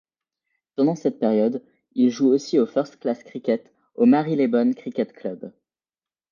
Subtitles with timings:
[0.75, 1.61] Pendant cette période
[1.93, 5.51] il joue aussi au first-class cricket avec le Marylebone Cricket Club.